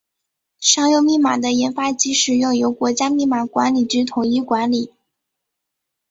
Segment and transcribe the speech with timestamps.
[0.59, 4.91] 商用密码的研发及使用由国家密码管理局统一管理。